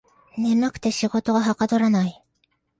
[0.35, 2.23] 眠くて仕事がはかどらない